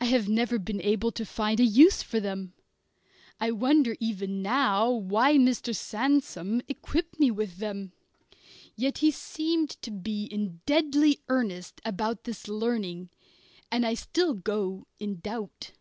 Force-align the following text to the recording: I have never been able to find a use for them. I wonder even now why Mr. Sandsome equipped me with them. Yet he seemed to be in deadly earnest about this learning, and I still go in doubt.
I 0.00 0.06
have 0.06 0.26
never 0.26 0.58
been 0.58 0.80
able 0.80 1.12
to 1.12 1.26
find 1.26 1.60
a 1.60 1.66
use 1.66 2.02
for 2.02 2.18
them. 2.18 2.54
I 3.38 3.50
wonder 3.50 3.94
even 4.00 4.40
now 4.40 4.90
why 4.90 5.36
Mr. 5.36 5.76
Sandsome 5.76 6.62
equipped 6.66 7.20
me 7.20 7.30
with 7.30 7.58
them. 7.58 7.92
Yet 8.74 8.96
he 9.04 9.10
seemed 9.10 9.68
to 9.82 9.90
be 9.90 10.24
in 10.24 10.62
deadly 10.64 11.20
earnest 11.28 11.82
about 11.84 12.24
this 12.24 12.48
learning, 12.48 13.10
and 13.70 13.84
I 13.84 13.92
still 13.92 14.32
go 14.32 14.86
in 14.98 15.20
doubt. 15.20 15.72